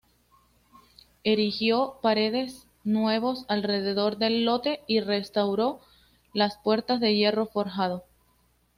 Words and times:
Erigió 1.23 1.99
paredes 2.01 2.65
nuevos 2.83 3.45
alrededor 3.47 4.17
del 4.17 4.45
lote 4.45 4.79
y 4.87 4.99
restauró 5.01 5.79
las 6.33 6.57
puertas 6.57 6.99
de 6.99 7.13
hierro 7.13 7.45
forjado. 7.45 8.03